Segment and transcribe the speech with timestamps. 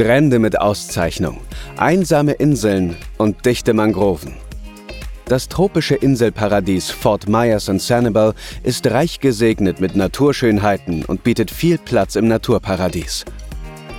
[0.00, 1.42] Strände mit Auszeichnung,
[1.76, 4.32] einsame Inseln und dichte Mangroven.
[5.26, 8.32] Das tropische Inselparadies Fort Myers und Sanibel
[8.62, 13.26] ist reich gesegnet mit Naturschönheiten und bietet viel Platz im Naturparadies.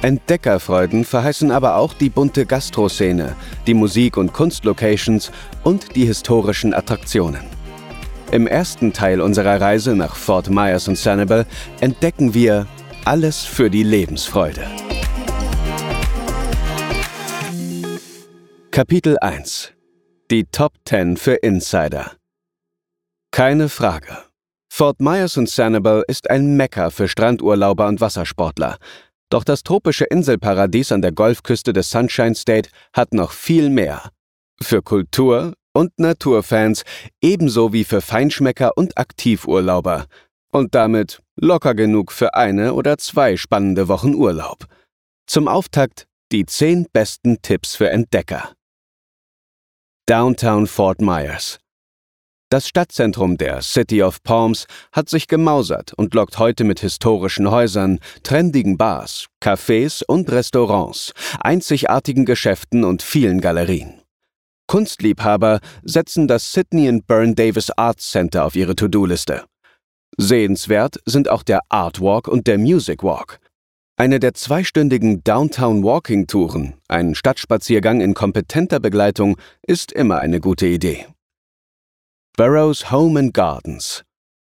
[0.02, 3.36] Entdeckerfreuden verheißen aber auch die bunte Gastroszene,
[3.68, 5.32] die Musik- und Kunstlocations
[5.64, 7.44] und die historischen Attraktionen.
[8.32, 11.46] Im ersten Teil unserer Reise nach Fort Myers und Sanibel
[11.80, 12.66] entdecken wir
[13.06, 14.64] alles für die Lebensfreude.
[18.72, 19.74] Kapitel 1
[20.32, 22.14] Die Top 10 für Insider
[23.32, 24.18] Keine Frage.
[24.72, 28.78] Fort Myers und Sanibel ist ein Mekka für Strandurlauber und Wassersportler.
[29.30, 34.10] Doch das tropische Inselparadies an der Golfküste des Sunshine State hat noch viel mehr.
[34.62, 36.84] Für Kultur- und Naturfans
[37.22, 40.06] ebenso wie für Feinschmecker und Aktivurlauber.
[40.54, 44.66] Und damit locker genug für eine oder zwei spannende Wochen Urlaub.
[45.28, 48.54] Zum Auftakt die zehn besten Tipps für Entdecker.
[50.08, 51.60] Downtown Fort Myers.
[52.50, 58.00] Das Stadtzentrum der City of Palms hat sich gemausert und lockt heute mit historischen Häusern,
[58.24, 64.02] trendigen Bars, Cafés und Restaurants, einzigartigen Geschäften und vielen Galerien.
[64.68, 69.46] Kunstliebhaber setzen das Sydney and Burn Davis Arts Center auf ihre To-Do-Liste.
[70.18, 73.40] Sehenswert sind auch der Art Walk und der Music Walk.
[74.02, 80.66] Eine der zweistündigen Downtown Walking Touren, ein Stadtspaziergang in kompetenter Begleitung, ist immer eine gute
[80.66, 81.06] Idee.
[82.36, 84.04] Burroughs Home and Gardens.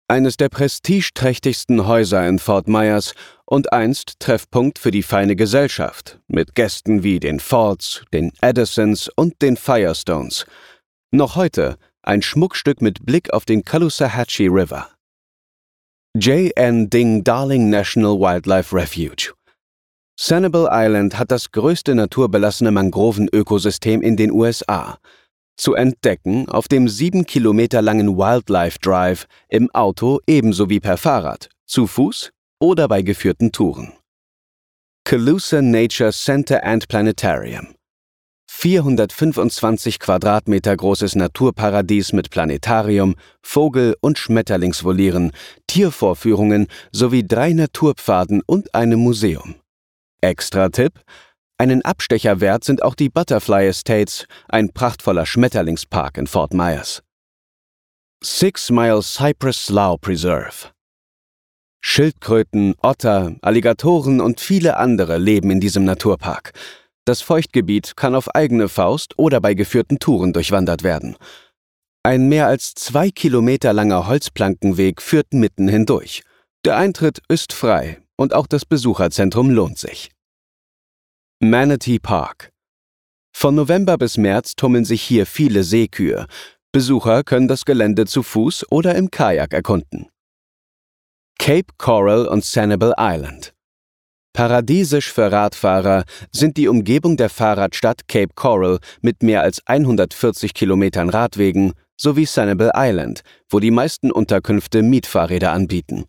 [0.08, 3.14] Eines der prestigeträchtigsten Häuser in Fort Myers
[3.46, 9.44] und einst Treffpunkt für die feine Gesellschaft, mit Gästen wie den Fords, den Edisons und
[9.44, 10.48] den Firestones.
[11.12, 14.95] Noch heute ein Schmuckstück mit Blick auf den Caloosahatchee River.
[16.18, 16.90] J.N.
[16.90, 19.34] Ding Darling National Wildlife Refuge.
[20.18, 24.98] Sanibel Island hat das größte naturbelassene Mangrovenökosystem in den USA
[25.58, 31.50] zu entdecken auf dem sieben Kilometer langen Wildlife Drive im Auto ebenso wie per Fahrrad,
[31.66, 33.92] zu Fuß oder bei geführten Touren.
[35.04, 37.76] Calusa Nature Center and Planetarium
[38.58, 45.34] 425 Quadratmeter großes Naturparadies mit Planetarium, Vogel- und Schmetterlingsvolieren,
[45.76, 49.56] Tiervorführungen sowie drei Naturpfaden und einem Museum.
[50.22, 51.02] Extra Tipp:
[51.58, 57.04] einen Abstecher wert sind auch die Butterfly Estates, ein prachtvoller Schmetterlingspark in Fort Myers.
[58.24, 60.72] Six Mile Cypress Slough Preserve
[61.82, 66.54] Schildkröten, Otter, Alligatoren und viele andere leben in diesem Naturpark.
[67.04, 71.18] Das Feuchtgebiet kann auf eigene Faust oder bei geführten Touren durchwandert werden.
[72.06, 76.22] Ein mehr als zwei Kilometer langer Holzplankenweg führt mitten hindurch.
[76.64, 80.12] Der Eintritt ist frei und auch das Besucherzentrum lohnt sich.
[81.40, 82.52] Manatee Park.
[83.36, 86.28] Von November bis März tummeln sich hier viele Seekühe.
[86.72, 90.08] Besucher können das Gelände zu Fuß oder im Kajak erkunden.
[91.40, 93.56] Cape Coral und Sanibel Island.
[94.32, 101.10] Paradiesisch für Radfahrer sind die Umgebung der Fahrradstadt Cape Coral mit mehr als 140 Kilometern
[101.10, 106.06] Radwegen sowie Sanibel Island, wo die meisten Unterkünfte Mietfahrräder anbieten.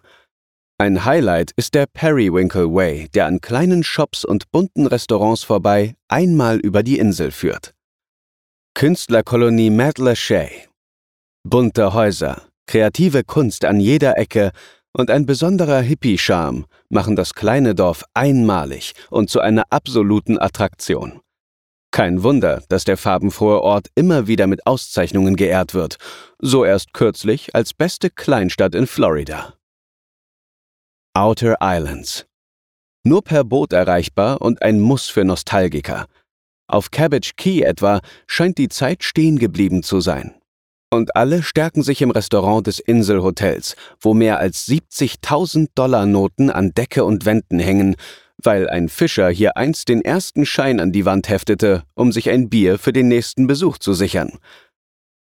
[0.78, 6.58] Ein Highlight ist der Periwinkle Way, der an kleinen Shops und bunten Restaurants vorbei einmal
[6.58, 7.72] über die Insel führt.
[8.74, 10.50] Künstlerkolonie Mad Lachey.
[11.44, 14.52] Bunte Häuser, kreative Kunst an jeder Ecke
[14.92, 21.20] und ein besonderer Hippie-Charme machen das kleine Dorf einmalig und zu einer absoluten Attraktion.
[21.90, 25.96] Kein Wunder, dass der farbenfrohe Ort immer wieder mit Auszeichnungen geehrt wird,
[26.38, 29.54] so erst kürzlich als beste Kleinstadt in Florida.
[31.14, 32.26] Outer Islands.
[33.04, 36.06] Nur per Boot erreichbar und ein Muss für Nostalgiker.
[36.68, 40.34] Auf Cabbage Key etwa scheint die Zeit stehen geblieben zu sein.
[40.90, 46.72] Und alle stärken sich im Restaurant des Inselhotels, wo mehr als 70.000 Dollar Noten an
[46.74, 47.96] Decke und Wänden hängen,
[48.42, 52.48] weil ein Fischer hier einst den ersten Schein an die Wand heftete, um sich ein
[52.48, 54.38] Bier für den nächsten Besuch zu sichern.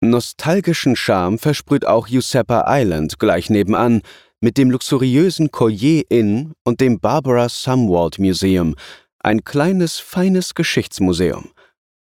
[0.02, 4.02] Nostalgischen Charme versprüht auch Giuseppa Island gleich nebenan,
[4.42, 8.76] mit dem luxuriösen Collier Inn und dem Barbara Sumwalt Museum,
[9.20, 11.52] ein kleines, feines Geschichtsmuseum.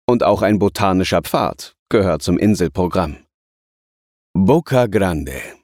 [0.07, 3.19] Und auch ein botanischer Pfad gehört zum Inselprogramm.
[4.33, 5.60] Boca Grande.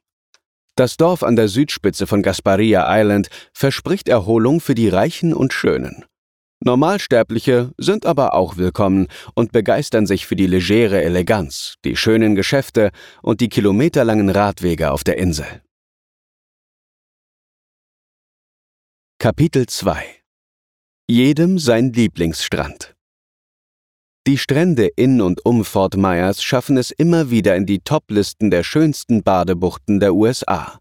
[0.76, 6.04] Das Dorf an der Südspitze von Gasparia Island verspricht Erholung für die Reichen und Schönen.
[6.62, 12.90] Normalsterbliche sind aber auch willkommen und begeistern sich für die legere Eleganz, die schönen Geschäfte
[13.22, 15.46] und die kilometerlangen Radwege auf der Insel.
[19.18, 20.04] Kapitel 2
[21.08, 22.95] Jedem sein Lieblingsstrand.
[24.26, 28.64] Die Strände in und um Fort Myers schaffen es immer wieder in die Toplisten der
[28.64, 30.80] schönsten Badebuchten der USA.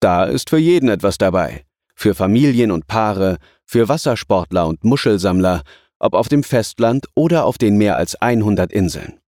[0.00, 1.64] Da ist für jeden etwas dabei.
[1.94, 5.62] Für Familien und Paare, für Wassersportler und Muschelsammler,
[6.00, 9.20] ob auf dem Festland oder auf den mehr als 100 Inseln.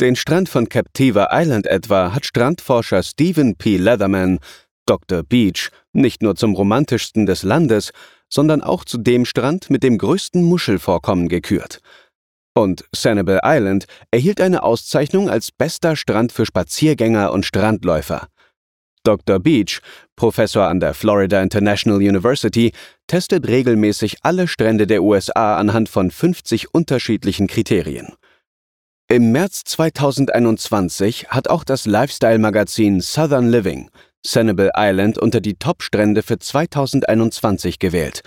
[0.00, 3.76] Den Strand von Captiva Island etwa hat Strandforscher Stephen P.
[3.76, 4.40] Leatherman,
[4.86, 5.22] Dr.
[5.22, 7.92] Beach, nicht nur zum romantischsten des Landes,
[8.28, 11.80] sondern auch zu dem Strand mit dem größten Muschelvorkommen gekürt.
[12.58, 18.26] Und Sanibel Island erhielt eine Auszeichnung als bester Strand für Spaziergänger und Strandläufer.
[19.04, 19.38] Dr.
[19.38, 19.78] Beach,
[20.16, 22.72] Professor an der Florida International University,
[23.06, 28.14] testet regelmäßig alle Strände der USA anhand von 50 unterschiedlichen Kriterien.
[29.06, 33.88] Im März 2021 hat auch das Lifestyle-Magazin Southern Living
[34.26, 38.22] Sanibel Island unter die Top-Strände für 2021 gewählt.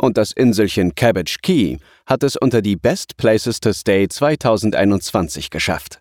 [0.00, 1.76] Und das Inselchen Cabbage Key
[2.06, 6.00] hat es unter die Best Places to Stay 2021 geschafft.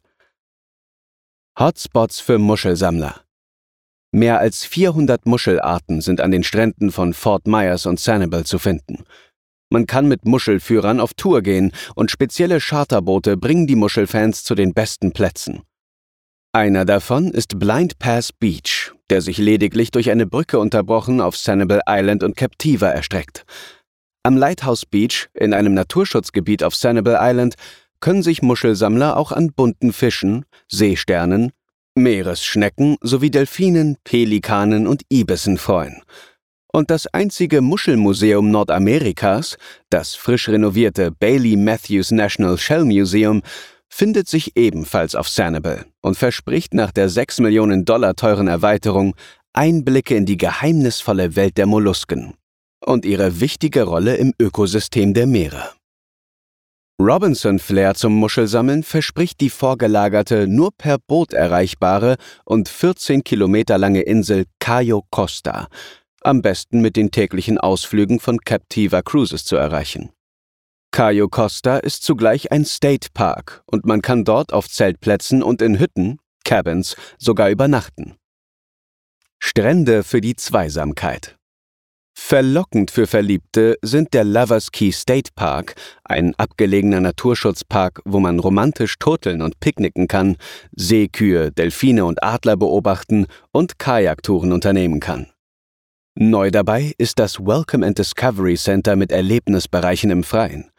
[1.59, 3.19] Hotspots für Muschelsammler.
[4.13, 9.03] Mehr als 400 Muschelarten sind an den Stränden von Fort Myers und Sanibel zu finden.
[9.69, 14.73] Man kann mit Muschelführern auf Tour gehen und spezielle Charterboote bringen die Muschelfans zu den
[14.73, 15.63] besten Plätzen.
[16.53, 21.81] Einer davon ist Blind Pass Beach, der sich lediglich durch eine Brücke unterbrochen auf Sanibel
[21.85, 23.45] Island und Captiva erstreckt.
[24.23, 27.55] Am Lighthouse Beach, in einem Naturschutzgebiet auf Sanibel Island,
[28.01, 31.53] können sich Muschelsammler auch an bunten Fischen, Seesternen,
[31.95, 36.01] Meeresschnecken sowie Delfinen, Pelikanen und Ibissen freuen.
[36.71, 39.57] Und das einzige Muschelmuseum Nordamerikas,
[39.89, 43.41] das frisch renovierte Bailey Matthews National Shell Museum,
[43.87, 49.15] findet sich ebenfalls auf Sanibel und verspricht nach der 6 Millionen Dollar teuren Erweiterung
[49.53, 52.33] Einblicke in die geheimnisvolle Welt der Mollusken
[52.85, 55.71] und ihre wichtige Rolle im Ökosystem der Meere.
[57.01, 64.01] Robinson Flair zum Muschelsammeln verspricht die vorgelagerte, nur per Boot erreichbare und 14 Kilometer lange
[64.01, 65.69] Insel Cayo Costa,
[66.21, 70.11] am besten mit den täglichen Ausflügen von Captiva Cruises zu erreichen.
[70.91, 75.79] Cayo Costa ist zugleich ein State Park und man kann dort auf Zeltplätzen und in
[75.79, 78.17] Hütten, Cabins, sogar übernachten.
[79.39, 81.38] Strände für die Zweisamkeit.
[82.21, 85.73] Verlockend für Verliebte sind der Lovers Key State Park,
[86.03, 90.35] ein abgelegener Naturschutzpark, wo man romantisch turteln und picknicken kann,
[90.75, 95.31] Seekühe, Delfine und Adler beobachten und Kajaktouren unternehmen kann.
[96.13, 100.69] Neu dabei ist das Welcome and Discovery Center mit Erlebnisbereichen im Freien.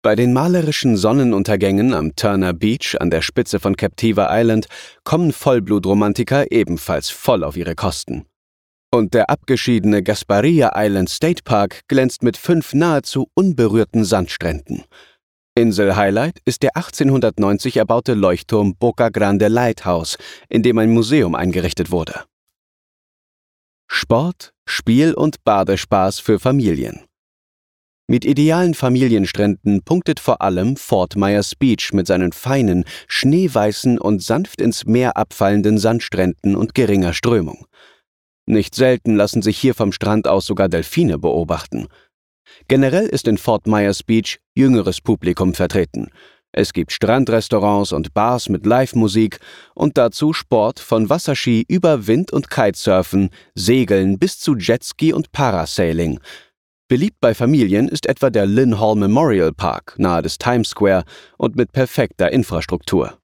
[0.00, 4.68] Bei den malerischen Sonnenuntergängen am Turner Beach an der Spitze von Captiva Island
[5.04, 8.26] kommen Vollblutromantiker ebenfalls voll auf ihre Kosten.
[8.94, 14.84] Und der abgeschiedene Gasparilla Island State Park glänzt mit fünf nahezu unberührten Sandstränden.
[15.54, 20.18] Insel-Highlight ist der 1890 erbaute Leuchtturm Boca Grande Lighthouse,
[20.50, 22.24] in dem ein Museum eingerichtet wurde.
[23.90, 27.00] Sport, Spiel und Badespaß für Familien.
[28.08, 34.60] Mit idealen Familienstränden punktet vor allem Fort Myers Beach mit seinen feinen, schneeweißen und sanft
[34.60, 37.66] ins Meer abfallenden Sandstränden und geringer Strömung.
[38.52, 41.88] Nicht selten lassen sich hier vom Strand aus sogar Delfine beobachten.
[42.68, 46.10] Generell ist in Fort Myers Beach jüngeres Publikum vertreten.
[46.52, 49.40] Es gibt Strandrestaurants und Bars mit Live-Musik
[49.74, 56.20] und dazu Sport von Wasserski über Wind- und Kitesurfen, Segeln bis zu Jetski und Parasailing–
[56.92, 61.04] Beliebt bei Familien ist etwa der Lynn Hall Memorial Park nahe des Times Square
[61.38, 63.21] und mit perfekter Infrastruktur.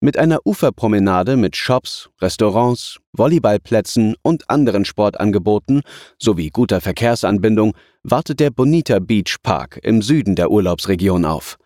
[0.00, 5.80] Mit einer Uferpromenade mit Shops, Restaurants, Volleyballplätzen und anderen Sportangeboten
[6.18, 11.56] sowie guter Verkehrsanbindung wartet der Bonita Beach Park im Süden der Urlaubsregion auf.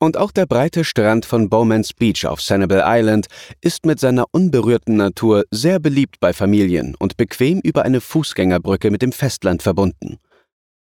[0.00, 3.28] Und auch der breite Strand von Bowmans Beach auf Sanibel Island
[3.60, 9.02] ist mit seiner unberührten Natur sehr beliebt bei Familien und bequem über eine Fußgängerbrücke mit
[9.02, 10.18] dem Festland verbunden.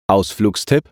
[0.08, 0.92] Ausflugstipp: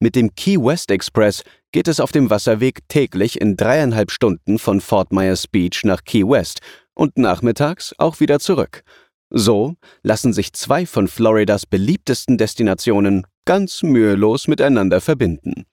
[0.00, 4.80] Mit dem Key West Express geht es auf dem Wasserweg täglich in dreieinhalb Stunden von
[4.80, 6.60] Fort Myers Beach nach Key West
[6.94, 8.84] und nachmittags auch wieder zurück.
[9.30, 15.66] So lassen sich zwei von Floridas beliebtesten Destinationen ganz mühelos miteinander verbinden.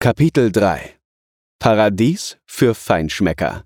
[0.00, 0.98] Kapitel 3
[1.58, 3.64] Paradies für Feinschmecker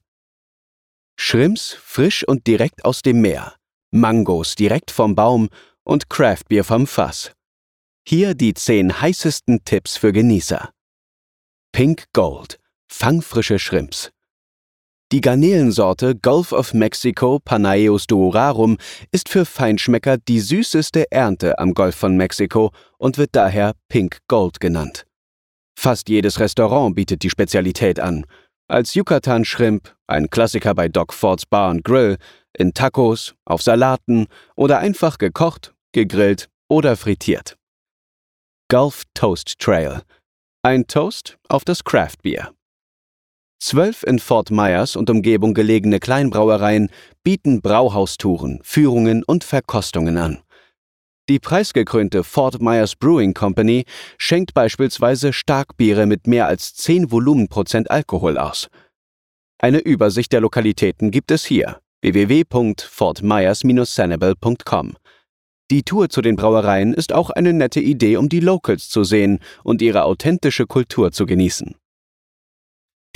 [1.16, 3.54] Shrimps frisch und direkt aus dem Meer,
[3.90, 5.48] Mangos direkt vom Baum
[5.84, 7.32] und Craftbier vom Fass.
[8.06, 10.68] Hier die zehn heißesten Tipps für Genießer.
[11.72, 14.10] Pink Gold, fangfrische Shrimps.
[15.10, 18.76] Die Garnelensorte Gulf of Mexico Panaeus duorarum
[19.10, 24.60] ist für Feinschmecker die süßeste Ernte am Golf von Mexiko und wird daher Pink Gold
[24.60, 25.06] genannt.
[25.74, 28.26] Fast jedes Restaurant bietet die Spezialität an.
[28.68, 32.18] Als Yucatan Shrimp, ein Klassiker bei Doc Fords Bar and Grill,
[32.52, 37.56] in Tacos, auf Salaten oder einfach gekocht, gegrillt oder frittiert.
[38.70, 40.02] Gulf Toast Trail.
[40.62, 42.52] Ein Toast auf das Craft Beer.
[43.60, 46.90] Zwölf in Fort Myers und Umgebung gelegene Kleinbrauereien
[47.22, 50.42] bieten Brauhaustouren, Führungen und Verkostungen an.
[51.28, 53.84] Die preisgekrönte Fort Myers Brewing Company
[54.18, 58.66] schenkt beispielsweise Starkbiere mit mehr als 10 Volumenprozent Alkohol aus.
[59.58, 64.96] Eine Übersicht der Lokalitäten gibt es hier www.fortmyers-sanibel.com.
[65.70, 69.38] Die Tour zu den Brauereien ist auch eine nette Idee, um die Locals zu sehen
[69.62, 71.74] und ihre authentische Kultur zu genießen.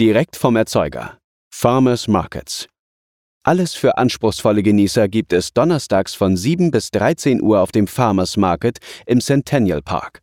[0.00, 1.18] Direkt vom Erzeuger.
[1.52, 2.66] Farmers Markets.
[3.42, 8.36] Alles für anspruchsvolle Genießer gibt es donnerstags von 7 bis 13 Uhr auf dem Farmers
[8.36, 10.20] Market im Centennial Park.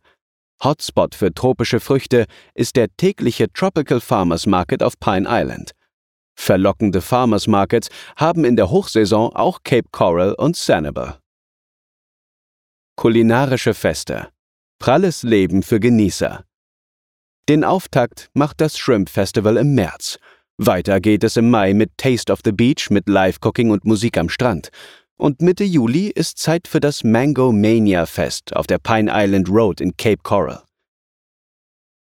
[0.62, 5.72] Hotspot für tropische Früchte ist der tägliche Tropical Farmers Market auf Pine Island.
[6.34, 11.18] Verlockende Farmers Markets haben in der Hochsaison auch Cape Coral und Sanibel.
[12.98, 14.28] Kulinarische Feste.
[14.78, 16.46] Pralles Leben für Genießer.
[17.46, 20.18] Den Auftakt macht das Shrimp Festival im März.
[20.56, 24.30] Weiter geht es im Mai mit Taste of the Beach mit Live-Cooking und Musik am
[24.30, 24.70] Strand.
[25.18, 29.82] Und Mitte Juli ist Zeit für das Mango Mania Fest auf der Pine Island Road
[29.82, 30.62] in Cape Coral.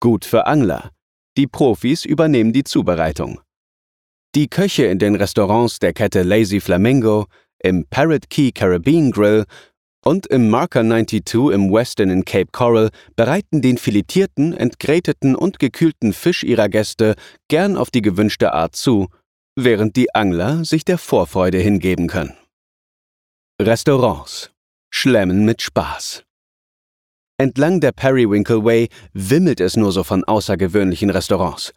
[0.01, 0.91] Gut für Angler.
[1.37, 3.41] Die Profis übernehmen die Zubereitung.
[4.35, 7.27] Die Köche in den Restaurants der Kette Lazy Flamingo,
[7.63, 9.45] im Parrot Key Caribbean Grill
[10.05, 16.13] und im Marker 92 im Westin in Cape Coral bereiten den filetierten, entgräteten und gekühlten
[16.13, 17.15] Fisch ihrer Gäste
[17.49, 19.09] gern auf die gewünschte Art zu,
[19.57, 22.35] während die Angler sich der Vorfreude hingeben können.
[23.61, 24.51] Restaurants.
[24.93, 26.25] Schlemmen mit Spaß.
[27.39, 31.73] Entlang der Periwinkle Way wimmelt es nur so von außergewöhnlichen Restaurants.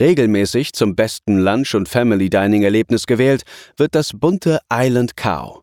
[0.00, 3.42] Regelmäßig zum besten Lunch- und Family Dining-Erlebnis gewählt
[3.76, 5.62] wird das bunte Island Cow.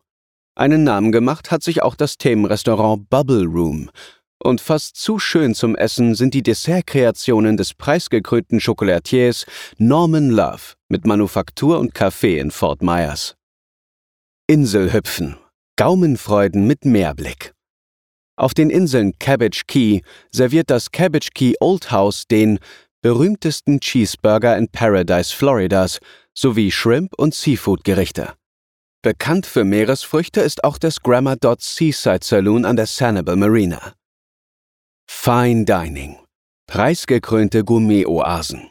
[0.58, 3.90] Einen Namen gemacht hat sich auch das Themenrestaurant Bubble Room.
[4.42, 9.44] Und fast zu schön zum Essen sind die Dessertkreationen des preisgekrönten Chocolatiers
[9.76, 13.36] Norman Love mit Manufaktur und Café in Fort Myers.
[14.46, 15.36] Inselhüpfen.
[15.76, 17.52] Gaumenfreuden mit Meerblick.
[18.36, 22.60] Auf den Inseln Cabbage Key serviert das Cabbage Key Old House den
[23.02, 25.98] berühmtesten Cheeseburger in Paradise, Floridas,
[26.32, 28.32] sowie Shrimp- und Seafood-Gerichte.
[29.02, 33.94] Bekannt für Meeresfrüchte ist auch das Grammar Dot Seaside Saloon an der Sanibel Marina.
[35.08, 36.18] Fine Dining.
[36.66, 38.70] Preisgekrönte Gourmet-Oasen.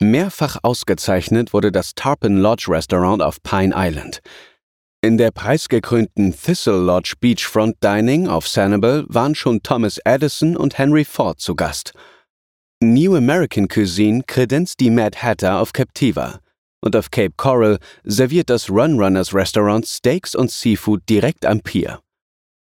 [0.00, 4.20] Mehrfach ausgezeichnet wurde das Tarpon Lodge Restaurant auf Pine Island.
[5.02, 11.04] In der preisgekrönten Thistle Lodge Beachfront Dining auf Sanibel waren schon Thomas Edison und Henry
[11.04, 11.92] Ford zu Gast.
[12.82, 16.40] New American Cuisine kredenzt die Mad Hatter auf Captiva
[16.80, 22.00] und auf Cape Coral serviert das Run Runners Restaurant Steaks und Seafood direkt am Pier.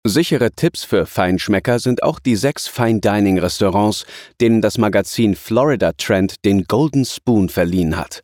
[0.04, 4.06] Sichere Tipps für Feinschmecker sind auch die sechs Fine Dining Restaurants,
[4.40, 8.22] denen das Magazin Florida Trend den Golden Spoon verliehen hat.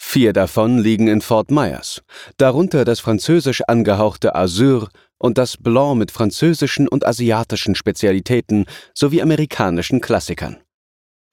[0.00, 2.00] Vier davon liegen in Fort Myers,
[2.38, 10.00] darunter das französisch angehauchte Azur und das Blanc mit französischen und asiatischen Spezialitäten sowie amerikanischen
[10.00, 10.63] Klassikern.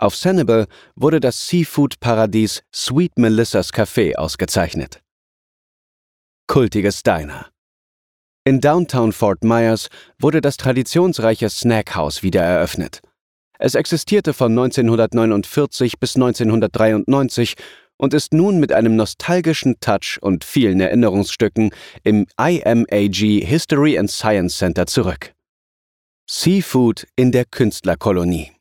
[0.02, 0.66] Auf Sanibel
[0.96, 5.00] wurde das Seafood-Paradies Sweet Melissas Café ausgezeichnet.
[6.48, 7.52] Kultiges Diner.
[8.44, 13.02] In Downtown Fort Myers wurde das traditionsreiche Snackhaus wieder eröffnet.
[13.60, 17.54] Es existierte von 1949 bis 1993
[17.98, 21.70] und ist nun mit einem nostalgischen Touch und vielen Erinnerungsstücken
[22.04, 25.36] im IMAG History and Science Center zurück.
[26.28, 28.52] Seafood in der Künstlerkolonie.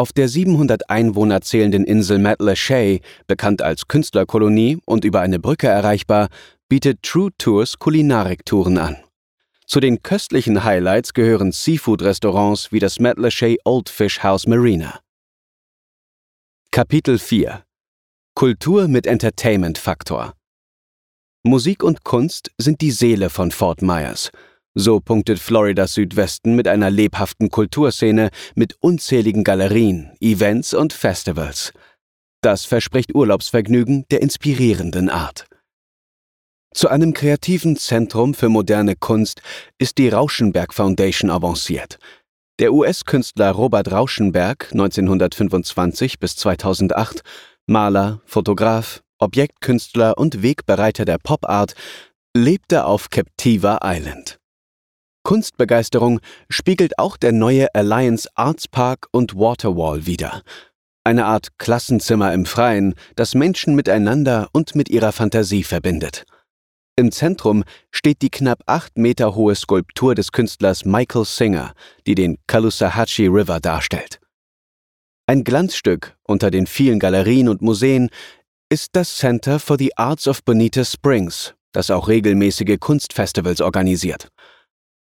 [0.00, 6.30] Auf der 700 Einwohner zählenden Insel Matlashay, bekannt als Künstlerkolonie und über eine Brücke erreichbar,
[6.70, 8.96] bietet True Tours Kulinariktouren an.
[9.66, 15.00] Zu den köstlichen Highlights gehören Seafood-Restaurants wie das Matlashay Old Fish House Marina.
[16.70, 17.62] Kapitel 4
[18.34, 20.32] Kultur mit Entertainment-Faktor
[21.42, 24.30] Musik und Kunst sind die Seele von Fort Myers–
[24.74, 31.72] so punktet Floridas Südwesten mit einer lebhaften Kulturszene mit unzähligen Galerien, Events und Festivals.
[32.42, 35.46] Das verspricht Urlaubsvergnügen der inspirierenden Art.
[36.72, 39.42] Zu einem kreativen Zentrum für moderne Kunst
[39.78, 41.98] ist die Rauschenberg Foundation avanciert.
[42.60, 47.22] Der US-Künstler Robert Rauschenberg, 1925 bis 2008,
[47.66, 51.74] Maler, Fotograf, Objektkünstler und Wegbereiter der Pop-Art,
[52.36, 54.39] lebte auf Captiva Island.
[55.30, 56.18] Kunstbegeisterung
[56.48, 60.42] spiegelt auch der neue Alliance Arts Park und Waterwall wider.
[61.04, 66.24] Eine Art Klassenzimmer im Freien, das Menschen miteinander und mit ihrer Fantasie verbindet.
[66.96, 71.74] Im Zentrum steht die knapp acht Meter hohe Skulptur des Künstlers Michael Singer,
[72.08, 74.18] die den Caloosahatchee River darstellt.
[75.28, 78.10] Ein Glanzstück unter den vielen Galerien und Museen
[78.68, 84.28] ist das Center for the Arts of Bonita Springs, das auch regelmäßige Kunstfestivals organisiert.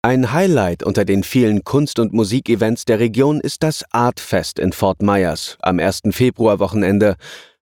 [0.06, 5.02] Ein Highlight unter den vielen Kunst- und Musikevents der Region ist das Artfest in Fort
[5.02, 6.02] Myers am 1.
[6.12, 7.16] Februarwochenende,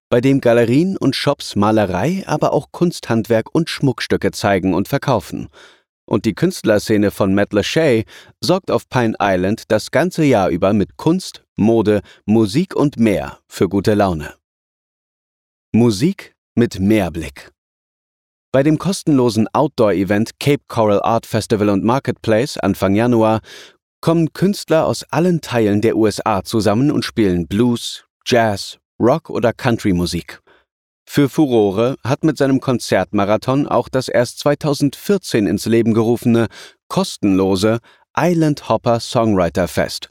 [0.09, 5.49] bei dem Galerien und Shops Malerei, aber auch Kunsthandwerk und Schmuckstücke zeigen und verkaufen.
[6.05, 8.05] Und die Künstlerszene von Matt Lachey
[8.39, 13.69] sorgt auf Pine Island das ganze Jahr über mit Kunst, Mode, Musik und mehr für
[13.69, 14.33] gute Laune.
[15.73, 17.51] Musik mit Mehrblick.
[18.53, 23.39] Bei dem kostenlosen Outdoor-Event Cape Coral Art Festival und Marketplace Anfang Januar
[24.01, 30.41] kommen Künstler aus allen Teilen der USA zusammen und spielen Blues, Jazz, Rock oder Country-Musik.
[31.07, 36.47] Für Furore hat mit seinem Konzertmarathon auch das erst 2014 ins Leben gerufene,
[36.89, 37.79] kostenlose
[38.17, 40.09] Island Hopper Songwriter Fest.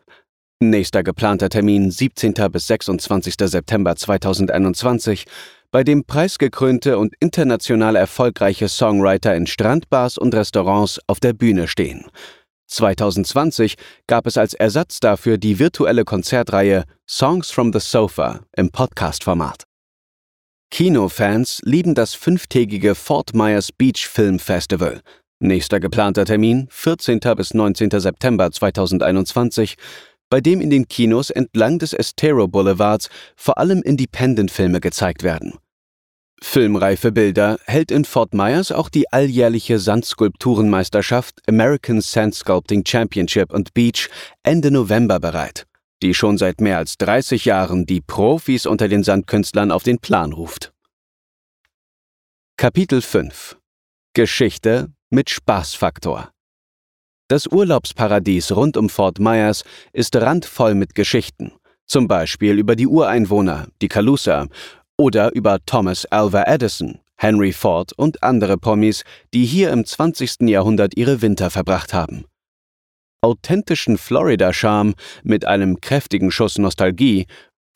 [0.61, 2.35] Nächster geplanter Termin 17.
[2.51, 3.35] bis 26.
[3.39, 5.27] September 2021
[5.71, 12.07] bei dem preisgekrönte und international erfolgreiche Songwriter in Strandbars und Restaurants auf der Bühne stehen.
[12.67, 19.65] 2020 gab es als Ersatz dafür die virtuelle Konzertreihe Songs from the Sofa im Podcast-Format.
[20.71, 25.01] Kinofans lieben das fünftägige Fort Myers Beach Film Festival.
[25.41, 27.19] Nächster geplanter Termin 14.
[27.37, 27.91] bis 19.
[27.99, 29.77] September 2021
[30.31, 35.59] bei dem in den Kinos entlang des Estero Boulevards vor allem Independent-Filme gezeigt werden.
[36.43, 43.75] Filmreife Bilder hält in Fort Myers auch die alljährliche Sandskulpturenmeisterschaft American Sand Sculpting Championship und
[43.75, 44.09] Beach
[44.43, 45.67] Ende November bereit,
[46.03, 50.33] die schon seit mehr als 30 Jahren die Profis unter den Sandkünstlern auf den Plan
[50.33, 50.73] ruft.
[52.57, 53.59] Kapitel 5
[54.15, 56.31] Geschichte mit Spaßfaktor
[57.31, 59.63] das Urlaubsparadies rund um Fort Myers
[59.93, 61.53] ist randvoll mit Geschichten,
[61.87, 64.49] zum Beispiel über die Ureinwohner, die Calusa,
[64.99, 70.49] oder über Thomas Alva Edison, Henry Ford und andere Promis, die hier im 20.
[70.49, 72.25] Jahrhundert ihre Winter verbracht haben.
[73.23, 77.27] Authentischen Florida-Charme mit einem kräftigen Schuss Nostalgie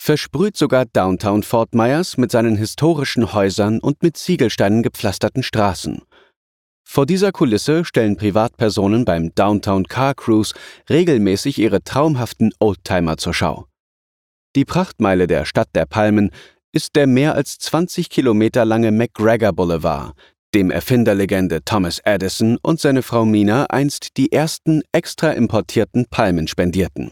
[0.03, 6.03] versprüht sogar Downtown Fort Myers mit seinen historischen Häusern und mit Ziegelsteinen gepflasterten Straßen–
[6.95, 10.55] vor dieser Kulisse stellen Privatpersonen beim Downtown Car Cruise
[10.89, 13.67] regelmäßig ihre traumhaften Oldtimer zur Schau.
[14.55, 16.31] Die Prachtmeile der Stadt der Palmen
[16.71, 20.15] ist der mehr als 20 Kilometer lange McGregor Boulevard,
[20.55, 27.11] dem Erfinderlegende Thomas Edison und seine Frau Mina einst die ersten extra importierten Palmen spendierten.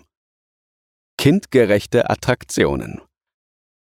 [1.19, 3.01] Kindgerechte Attraktionen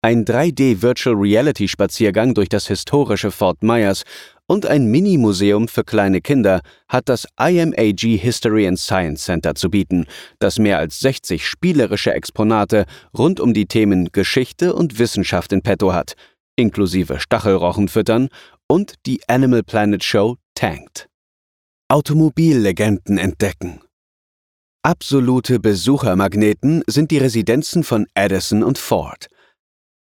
[0.05, 4.05] ein 3D Virtual Reality Spaziergang durch das historische Fort Myers
[4.47, 10.07] und ein Mini-Museum für kleine Kinder hat das IMAG History and Science Center zu bieten,
[10.39, 12.85] das mehr als 60 spielerische Exponate
[13.17, 16.15] rund um die Themen Geschichte und Wissenschaft in petto hat,
[16.57, 18.29] inklusive Stachelrochen füttern
[18.69, 21.09] und die Animal Planet Show Tanked.
[21.89, 23.81] Automobillegenden entdecken.
[24.83, 29.29] Absolute Besuchermagneten sind die Residenzen von Edison und Ford.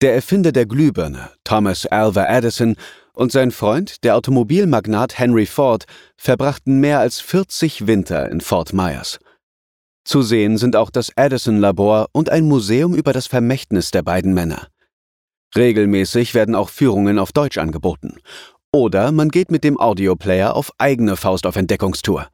[0.00, 2.76] Der Erfinder der Glühbirne, Thomas Alva Edison,
[3.18, 9.18] und sein Freund, der Automobilmagnat Henry Ford, verbrachten mehr als 40 Winter in Fort Myers.
[10.04, 14.68] Zu sehen sind auch das Edison-Labor und ein Museum über das Vermächtnis der beiden Männer.
[15.56, 18.20] Regelmäßig werden auch Führungen auf Deutsch angeboten.
[18.72, 22.28] Oder man geht mit dem Audioplayer auf eigene Faust auf Entdeckungstour.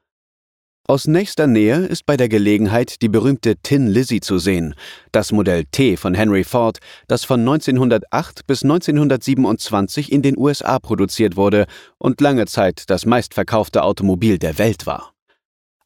[0.87, 4.75] Aus nächster Nähe ist bei der Gelegenheit die berühmte Tin Lizzy zu sehen,
[5.13, 11.37] das Modell T von Henry Ford, das von 1908 bis 1927 in den USA produziert
[11.37, 11.65] wurde
[11.97, 15.15] und lange Zeit das meistverkaufte Automobil der Welt war.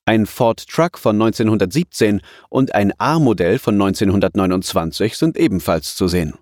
[0.04, 6.34] Ein Ford Truck von 1917 und ein A-Modell von 1929 sind ebenfalls zu sehen.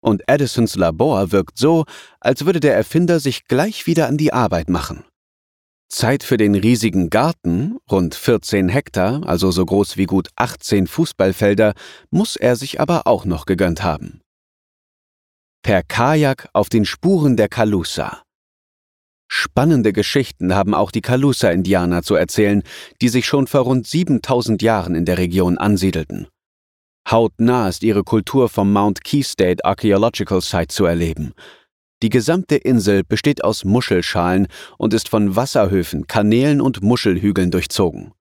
[0.00, 1.84] Und Edisons Labor wirkt so,
[2.20, 5.04] als würde der Erfinder sich gleich wieder an die Arbeit machen.
[5.88, 11.74] Zeit für den riesigen Garten, rund 14 Hektar, also so groß wie gut 18 Fußballfelder,
[12.10, 14.20] muss er sich aber auch noch gegönnt haben.
[15.62, 18.22] Per Kajak auf den Spuren der Calusa.
[19.30, 22.62] Spannende Geschichten haben auch die Calusa-Indianer zu erzählen,
[23.02, 26.28] die sich schon vor rund 7000 Jahren in der Region ansiedelten.
[27.10, 31.34] Hautnah ist ihre Kultur vom Mount Key State Archaeological Site zu erleben.
[32.02, 38.12] Die gesamte Insel besteht aus Muschelschalen und ist von Wasserhöfen, Kanälen und Muschelhügeln durchzogen.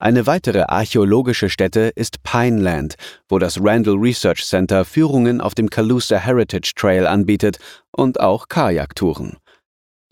[0.00, 2.94] Eine weitere archäologische Stätte ist Pineland,
[3.28, 7.58] wo das Randall Research Center Führungen auf dem Calusa Heritage Trail anbietet
[7.92, 9.36] und auch Kajaktouren.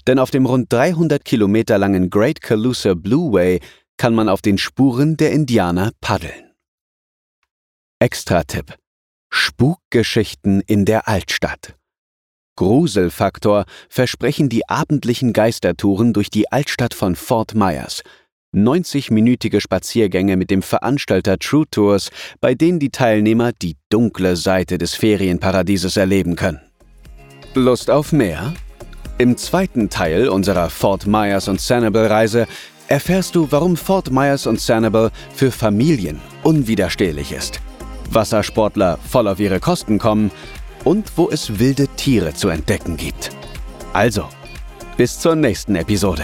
[0.07, 3.61] Denn auf dem rund 300 Kilometer langen Great Calusa Blue Way
[3.97, 6.53] kann man auf den Spuren der Indianer paddeln.
[7.99, 8.77] Extra-Tipp:
[9.31, 11.78] Spukgeschichten in der Altstadt.
[12.59, 18.03] Gruselfaktor versprechen die abendlichen Geistertouren durch die Altstadt von Fort Myers–
[18.53, 24.94] 90-minütige Spaziergänge mit dem Veranstalter True Tours, bei denen die Teilnehmer die dunkle Seite des
[24.94, 26.61] Ferienparadieses erleben können.
[27.55, 28.55] Lust auf mehr?
[29.18, 32.49] Im zweiten Teil unserer Fort Myers und Sanibel Reise
[32.88, 37.61] erfährst du, warum Fort Myers und Sanibel für Familien unwiderstehlich ist,
[38.11, 40.33] Wassersportler voll auf ihre Kosten kommen
[40.88, 43.31] und wo es wilde Tiere zu entdecken gibt.
[43.92, 44.24] Also,
[44.96, 46.22] bis zur nächsten Episode.